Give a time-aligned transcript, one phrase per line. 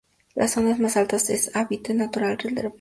[0.33, 2.69] Las zonas más altas es hábitat natural del rebeco.